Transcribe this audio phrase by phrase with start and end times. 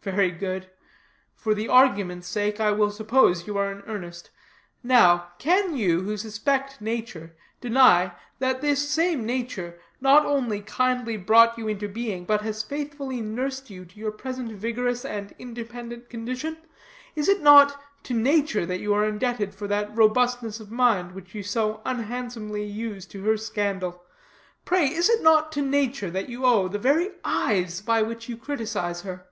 [0.00, 0.70] "Very good.
[1.34, 4.30] For the argument's sake I will suppose you are in earnest.
[4.82, 11.58] Now, can you, who suspect nature, deny, that this same nature not only kindly brought
[11.58, 16.56] you into being, but has faithfully nursed you to your present vigorous and independent condition?
[17.14, 21.34] Is it not to nature that you are indebted for that robustness of mind which
[21.34, 24.02] you so unhandsomely use to her scandal?
[24.64, 28.38] Pray, is it not to nature that you owe the very eyes by which you
[28.38, 29.26] criticise her?"